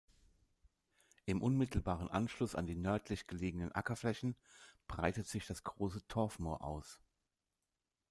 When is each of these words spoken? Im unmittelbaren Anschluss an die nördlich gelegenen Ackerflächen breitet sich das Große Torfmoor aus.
Im 1.27 1.43
unmittelbaren 1.43 2.07
Anschluss 2.09 2.55
an 2.55 2.65
die 2.65 2.73
nördlich 2.73 3.27
gelegenen 3.27 3.71
Ackerflächen 3.71 4.35
breitet 4.87 5.27
sich 5.27 5.45
das 5.45 5.63
Große 5.63 6.07
Torfmoor 6.07 6.63
aus. 6.63 6.99